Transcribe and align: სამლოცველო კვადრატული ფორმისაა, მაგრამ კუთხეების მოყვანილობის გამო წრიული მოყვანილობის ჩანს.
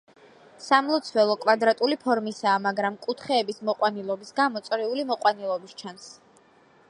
სამლოცველო 0.67 1.35
კვადრატული 1.43 1.97
ფორმისაა, 2.05 2.55
მაგრამ 2.63 2.97
კუთხეების 3.05 3.63
მოყვანილობის 3.69 4.35
გამო 4.41 4.67
წრიული 4.69 5.03
მოყვანილობის 5.13 5.77
ჩანს. 5.83 6.09